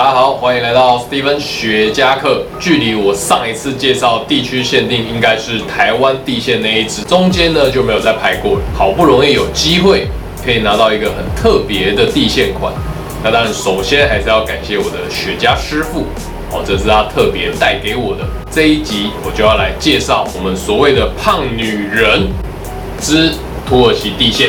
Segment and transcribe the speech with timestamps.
[0.00, 2.46] 大家好，欢迎来到 Steven 雪茄课。
[2.58, 8.62] 距离我上一次介绍地区限定，应该是台湾地线那一支，中间呢就没有再拍过了。
[8.74, 10.06] 好不容易有机会
[10.42, 12.72] 可以拿到一个很特别的地线款，
[13.22, 16.06] 那当然首先还是要感谢我的雪茄师傅
[16.50, 18.24] 哦，这是他特别带给我的。
[18.50, 22.26] 这一集我就要来介绍我们所谓的胖女人
[22.98, 23.32] 之
[23.68, 24.48] 土耳其地线。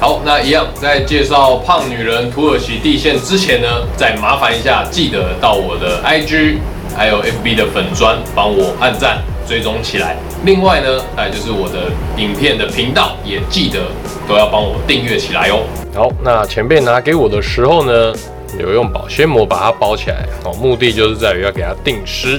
[0.00, 6.58] 好，那一样在介绍胖女人土耳其地线之前呢，再麻烦一下，记得到我的 IG
[6.94, 10.16] 还有 FB 的粉砖帮我按赞追踪起来。
[10.44, 13.80] 另外呢，哎，就是我的影片的频道也记得
[14.28, 15.62] 都要帮我订阅起来哦。
[15.94, 18.12] 好，那前辈拿给我的时候呢，
[18.58, 22.38] 有用保鲜膜把它包起来哦，目的就是在于要给它定湿。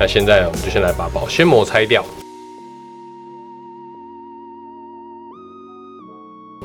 [0.00, 2.04] 那现在我们就先来把保鲜膜拆掉。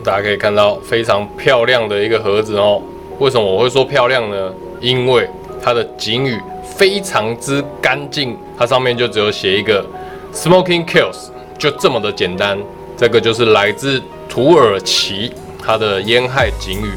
[0.01, 2.81] 大家可以看到非常漂亮的一个盒子哦。
[3.19, 4.53] 为什么我会说漂亮呢？
[4.81, 5.29] 因为
[5.61, 6.41] 它的警语
[6.75, 9.85] 非常之干净，它上面就只有写一个
[10.33, 12.57] “Smoking Kills”，就这么的简单。
[12.97, 16.91] 这个就是来自土耳其它的烟害警语，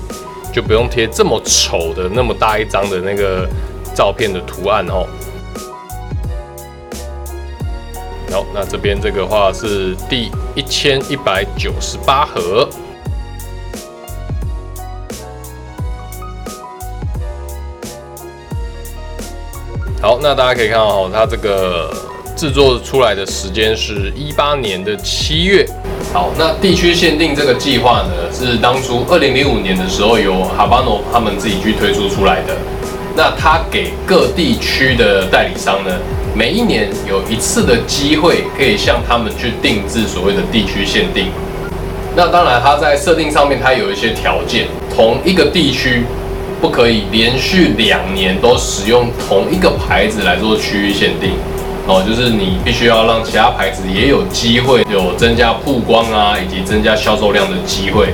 [0.52, 3.48] 就不用贴这么丑的那么大一张的那个
[3.94, 5.06] 照片的图案哦。
[8.32, 12.68] 好，那这边这个话是第一千一百九十八盒。
[20.06, 21.92] 好，那大家可以看到哈，它这个
[22.36, 25.66] 制作出来的时间是一八年的七月。
[26.12, 32.56] 好，那地区限定这个计划呢，是当初二零零五年的时候由哈巴诺他们自己去推出出来的。
[33.16, 35.90] 那他给各地区的代理商呢，
[36.36, 41.32] 每一年有一次的机会，可以向他们去定制所谓的地区限定。
[42.14, 46.04] 那当然，它在设定上面它有一些条件，同一个地区。
[46.60, 51.32] 不可以连续两年都使用同一个牌子来做区域限定
[51.86, 58.08] 哦，就是你必须要让其他牌子也有机会有增加曝光啊，以及增加销售量的机会。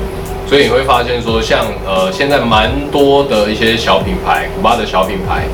[0.47, 5.45] 所以你会发现说，像呃现在蛮多的一些小品牌，古巴的小品牌，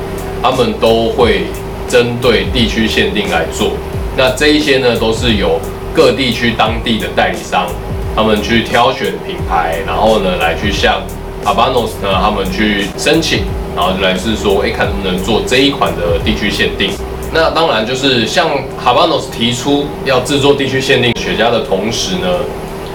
[0.41, 1.43] 他们都会
[1.87, 3.71] 针对地区限定来做。
[4.17, 5.57] 那这一些呢，都是由
[5.93, 7.67] 各地区当地的代理商，
[8.13, 11.01] 他们去挑选品牌，然后呢来去向。
[11.43, 13.43] 哈巴诺斯呢，他们去申请，
[13.75, 16.91] 然后就来是说，哎，看能不能做这一款的地区限定。
[17.31, 18.49] 那当然就是向
[18.83, 22.27] 哈巴诺斯提出要制作地区限定雪茄的同时呢，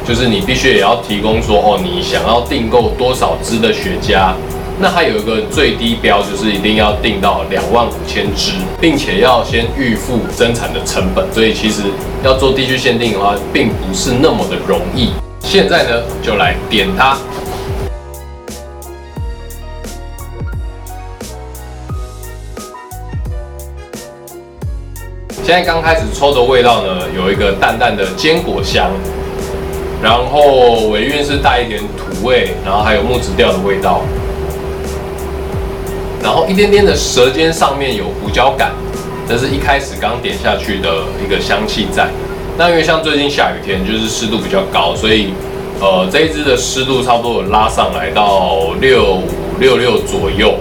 [0.06, 4.32] 就是你必须也要提供说，哦，你想要订购多少支的雪茄，
[4.80, 11.24] 那它有一个最低标，就是一定要订到两万五千支，并且要先预付生产的成本。
[11.32, 11.82] 所以其实
[12.24, 15.10] 要做地区限定的话，并不是那么的容易。
[15.40, 17.16] 现在呢，就来点它。
[25.44, 28.90] 现在刚开始抽的味道呢，有一个淡淡的坚果香，
[30.02, 34.00] 然后尾韵是带一点土味，然后还有木质调的味道，
[36.22, 38.72] 然后一点点的舌尖上面有胡椒感，
[39.28, 42.08] 这是一开始刚点下去的一个香气在。
[42.56, 45.34] 那因为像最近下雨天，就是湿度比较高，所以
[45.78, 49.28] 呃这一支的湿度差不多有拉上来到六五
[49.60, 50.54] 六六左右。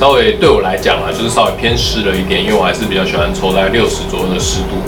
[0.00, 4.80] 稍微对我来讲啊，就是稍微偏湿了一点，因为我还是比较喜欢抽在六十左右的湿度。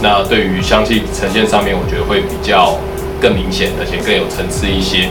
[0.00, 2.78] 那对于香气呈现上面，我觉得会比较
[3.20, 5.08] 更明显，而且更有层次一些。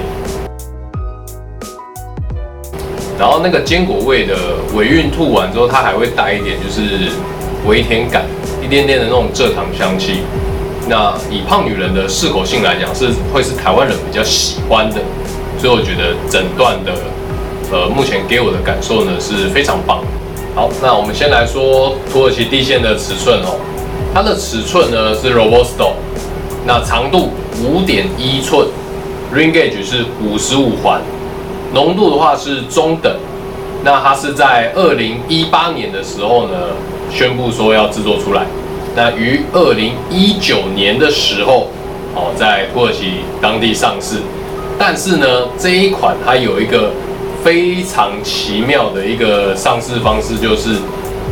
[3.19, 4.33] 然后那个坚果味的
[4.73, 7.11] 尾韵吐完之后，它还会带一点就是
[7.67, 8.23] 微甜感，
[8.63, 10.21] 一点点的那种蔗糖香气。
[10.87, 15.01] 那以胖女人的适口性来讲，是会是台湾人比较喜欢的，
[15.57, 16.93] 所以我觉得整段的。
[17.71, 20.03] 呃，目前给我的感受呢是非常棒。
[20.55, 23.59] 好，那我们先来说土耳其地线的尺寸哦。
[24.11, 25.91] 它的尺寸呢是 Robusto，
[26.65, 27.29] 那长度
[27.63, 28.67] 五点一寸
[29.31, 30.99] ，Ring Gauge 是五十五环，
[31.71, 33.15] 浓度的话是中等。
[33.83, 36.55] 那它是在二零一八年的时候呢
[37.11, 38.47] 宣布说要制作出来，
[38.95, 41.67] 那于二零一九年的时候
[42.15, 44.15] 哦在土耳其当地上市。
[44.79, 45.27] 但是呢
[45.57, 46.91] 这一款它有一个
[47.43, 50.75] 非常奇妙的一个上市方式，就是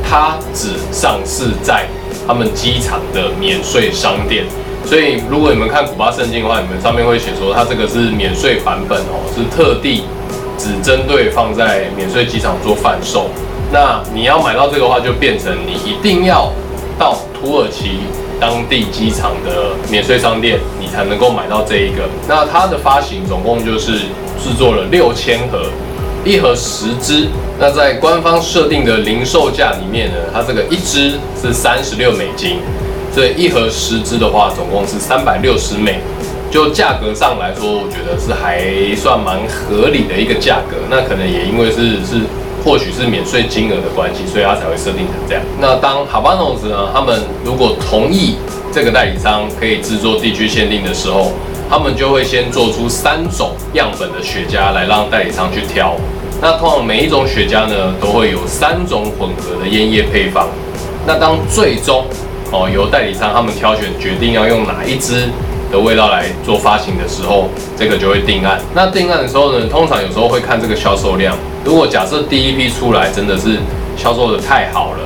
[0.04, 1.86] 它只上市在
[2.25, 4.45] 他们机场的免税商店。
[4.86, 10.06] 所以，如果你们看古巴圣经的话，你们上面会写说它这个是免税版本哦，是特地
[10.57, 13.30] 只针对放在免税机场做贩售。
[13.69, 16.53] 那你要买到这个的话，就变成你一定要
[16.98, 18.00] 到土耳其
[18.39, 22.07] 当地机场的免税商店，你才能够买到这一个。
[22.30, 23.92] 那它的发行总共就是
[24.42, 25.63] 制作了六千盒。
[26.25, 27.27] 一盒十支。
[27.59, 32.59] 那在官方设定的零售价里面呢，它这个一支是三十六美金，
[33.13, 35.99] 所以一盒十支的话，总共是三百六十美。
[36.49, 38.63] 就价格上来说，我觉得是还
[38.95, 40.77] 算蛮合理的一个价格。
[40.89, 42.21] 那可能也因为是是
[42.63, 45.43] 或许是免税金额的关系，所以它才会设定成这样。
[45.59, 48.35] 那当 Habanos 呢，他们如果同意
[48.71, 51.33] 这个代理商可以制作地区限定的时候，
[51.69, 55.95] 他们就会先做出三种样本的雪茄来让代理商去挑。
[56.41, 60.47] 那通常每一种雪茄呢，都会有三种混合的烟叶配方。
[61.05, 62.05] 那当最终
[62.51, 65.29] 哦由代理商他们挑选决定要用哪一支。
[65.69, 68.57] 的味道来做发行的时候，这个就会定案。
[68.73, 71.35] 那定案的时候呢，通常有时候会看这个销售量。
[71.65, 73.57] 如果假设第一批出来真的是
[73.97, 74.99] 销售的太好了，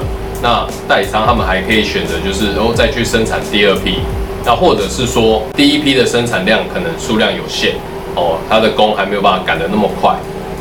[0.43, 4.01] 那代理商他们还可以选择就是然后再去生产第二批。
[4.45, 7.75] 那或者是说第一批的生产量可能数量有限
[8.15, 10.15] 哦，他的工还没有办法赶得那么快。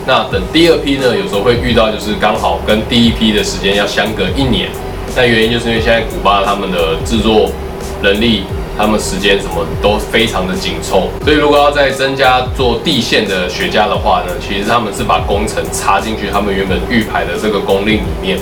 [0.07, 4.69] 那等第二批呢，有时候会遇到就是刚好跟第一批的时间要相隔一年。
[5.17, 7.51] 那原因就是因为现在古巴他们的制作
[8.03, 8.45] 能力。
[8.79, 18.39] 他们时间什么都非常的紧凑，所以如果要再增加做地线的雪茄的话呢，其实他们是把工程插进去他们原本预排的这个工令里面，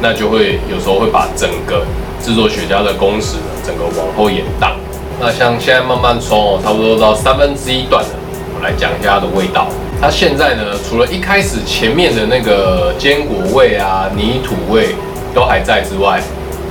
[0.00, 1.84] 那就会有时候会把整个
[2.22, 4.74] 制作雪茄的工时整个往后延宕。
[5.22, 8.08] 那像现在慢慢冲哦，差不多到三分之一段了，
[8.56, 9.68] 我来讲一下它的味道。
[10.00, 14.94] 它现在呢，除了一开始前面的那个坚果味啊、泥土味
[15.34, 16.22] 都还在之外，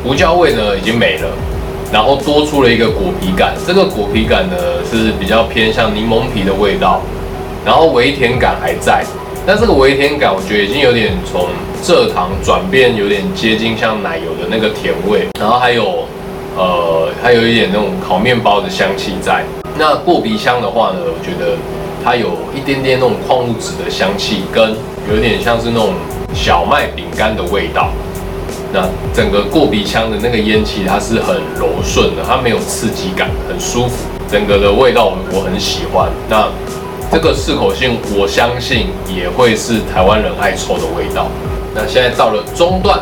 [0.04, 1.28] 胡椒味呢已经没了。
[1.94, 4.56] 然后多出了一个果皮感，这个果皮感呢
[4.90, 7.02] 是比较偏向柠檬皮的味道，
[7.64, 9.04] 然后微甜感还在，
[9.46, 11.50] 但这个微甜感我觉得已经有点从
[11.84, 16.06] 蔗糖转变有点接近像奶油的那个甜味，然后还有
[16.60, 19.46] 呃还有一点那种烤面包的香气在。
[19.78, 21.56] 那过鼻香的话呢，我觉得
[22.04, 24.76] 它有一点点那种矿物质的香气，跟
[25.10, 25.94] 有点像是那种
[26.34, 27.92] 小麦饼干的味道。
[28.74, 34.04] 那整个过鼻腔的那个烟气，它是很柔顺的，它没有刺激感，很舒服。
[34.30, 36.10] 整个的味道我很喜欢。
[36.30, 36.50] 那
[37.10, 41.28] 这个适口性，我相信也会是台湾人爱抽的味道。
[41.74, 43.00] 那现在到了中段，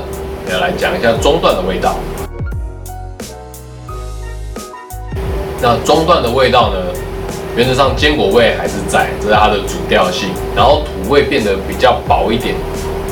[0.49, 1.95] 要来讲一下中段的味道。
[5.61, 6.77] 那中段的味道呢，
[7.55, 10.29] 原则上坚果味还是在，这是它的主调性。
[10.55, 12.55] 然后土味变得比较薄一点。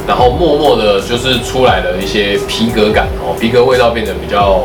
[0.07, 4.61] 然后默默的，就是出来了一些皮革感哦，皮革味道变得比较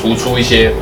[0.00, 0.72] 突出一些。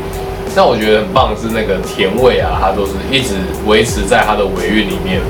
[0.56, 3.34] 那我觉得很棒是那个甜味啊，它都是一直
[3.66, 5.20] 维持在它的尾韵里面。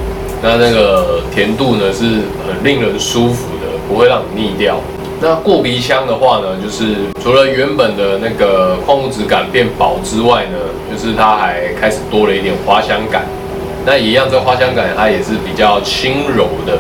[0.41, 4.81] 那那个甜度呢，是很令人舒服的，不会让你腻掉。
[5.21, 10.59] 那过鼻腔的话呢，就是除了原本的那个矿物质感变薄之外呢，
[10.91, 13.25] 就是它还开始多了一点花香感。
[13.85, 16.79] 那一样，这花香感它也是比较轻柔的。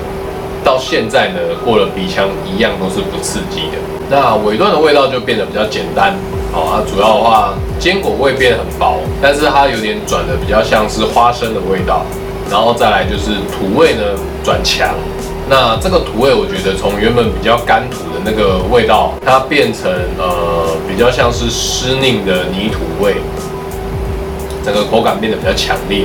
[0.63, 3.79] 到现在呢，过了鼻腔一样都是不刺激的。
[4.11, 6.15] 那尾段的味道就变得比较简单，
[6.53, 12.05] 好，它主要的话坚果味变很薄，但是它有点转的比较像是花生的味道。
[12.51, 14.03] 然后再来就是土味呢
[14.45, 14.95] 转强，
[15.49, 23.17] 那这个土味我觉得从原本比较干土的那个味道，它变成呃比较像是湿腻的泥土味，
[24.65, 26.05] 整个口感变得比较强烈。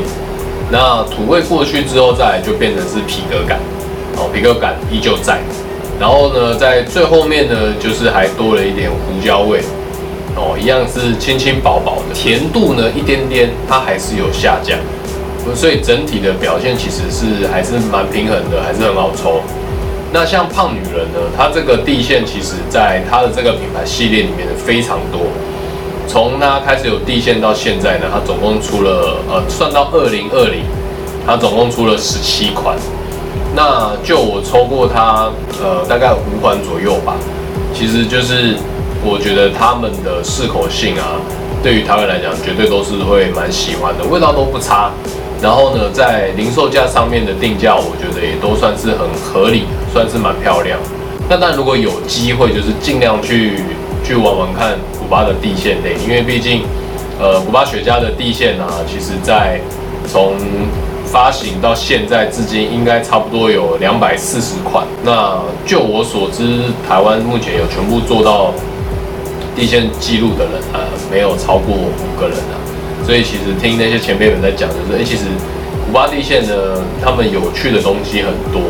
[0.72, 3.60] 那土味过去之后，再来就变成是皮革感。
[4.15, 5.41] 哦，皮革感依旧在，
[6.00, 9.60] 然后呢，在最后面呢，就是还多了一点胡椒味，
[10.36, 14.77] 哦，一样是轻轻薄薄的，甜度呢一点点，它还是有下降，
[15.56, 19.42] 所以整体的表现其实是还是蛮平衡的，还是很好抽。
[20.12, 25.22] 那像胖女人呢，它这个地线其实在它的这个品牌系列里面的非常多，
[26.08, 30.62] 从它开始有地线到现在呢，它总共出了呃，算到二零二零，
[31.26, 32.78] 它总共出了十七款。
[33.56, 35.30] 那就我抽过它，
[35.62, 37.16] 呃，大概五款左右吧。
[37.74, 38.56] 其实就是
[39.04, 41.18] 我觉得他们的适口性啊，
[41.64, 44.92] 对于台湾来讲，绝对都是会蛮喜欢的，味道都不差。
[45.44, 50.80] 然后呢，在零售价上面的定价，我觉得也都算是很合理，算是蛮漂亮。
[51.30, 53.60] 那但如果有机会，就是尽量去
[54.06, 56.62] 去玩玩看古巴的地线类，因为毕竟，
[57.20, 59.60] 呃，古巴雪茄的地线啊，其实在
[60.08, 60.38] 从
[61.04, 64.88] 发行到现在至今，应该差不多有两百四十款。
[65.04, 68.54] 那就我所知，台湾目前有全部做到
[69.58, 70.80] 地线记录的人，呃，
[71.12, 72.62] 没有超过五个人啊。
[73.05, 75.25] 所以其实听那些前辈们在讲，就是哎，其实
[75.86, 76.53] 古巴地线呢，
[77.03, 78.62] 他们有趣的东西很多。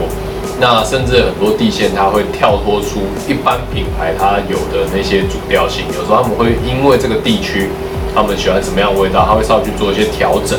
[0.62, 5.84] 那甚至很多地线，它会跳脱出一般品牌它有的那些主调性。
[5.88, 7.70] 有时候他们会因为这个地区，
[8.14, 10.58] 他们喜欢什么样的味道，他会稍微去做一些调整。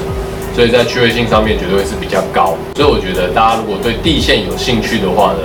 [0.54, 2.54] 所以在趣味性上面绝对会是比较高。
[2.74, 5.38] 所以我觉得大家如果对地线有兴趣的话呢，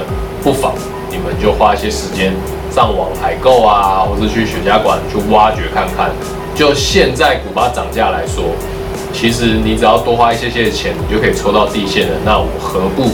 [0.43, 0.73] 不妨
[1.11, 2.33] 你们就花一些时间
[2.71, 6.11] 上网采购啊，或是去雪茄馆去挖掘看看。
[6.55, 8.53] 就现在古巴涨价来说，
[9.13, 12.13] 其实你只要多花一些些钱，你就可以抽到地线的。
[12.25, 13.11] 那我何不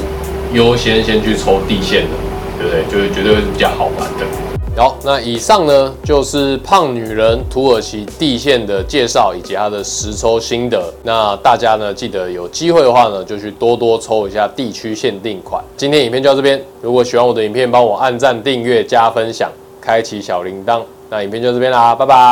[0.53, 2.15] 优先先去抽地线的，
[2.57, 2.83] 对不对？
[2.91, 4.25] 就是绝对会比较好玩的。
[4.77, 10.93] 好，那以上呢就是胖女人土耳其地线的介绍以及它的实抽心得。
[11.03, 15.63] 那大家呢记得有机会的话呢，就去多多抽一下地区限定款。
[15.77, 20.81] 今天影片就到这边，如果喜欢我的影片，帮我按赞、订阅、加分享，开启小铃铛。
[21.09, 22.25] 那影片就到这边啦，拜拜。